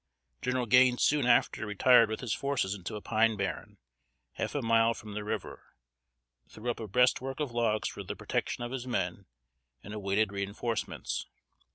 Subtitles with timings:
[0.41, 3.77] General Gaines soon after retired with his forces into a pine barren,
[4.31, 5.75] half a mile from the river,
[6.49, 9.27] threw up a breastwork of logs for the protection of his men,
[9.83, 11.27] and awaited reinforcements.